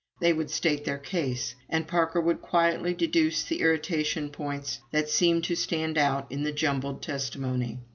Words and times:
They 0.19 0.33
would 0.33 0.49
state 0.49 0.83
their 0.83 0.97
case. 0.97 1.53
And 1.69 1.87
Parker 1.87 2.19
would 2.19 2.41
quietly 2.41 2.95
deduce 2.95 3.43
the 3.43 3.59
irritation 3.59 4.31
points 4.31 4.79
that 4.89 5.09
seemed 5.09 5.43
to 5.43 5.55
stand 5.55 5.95
out 5.95 6.25
in 6.31 6.41
the 6.41 6.51
jumbled 6.51 7.03
testimony. 7.03 7.77